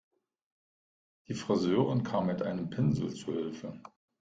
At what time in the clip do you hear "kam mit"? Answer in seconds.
2.01-2.41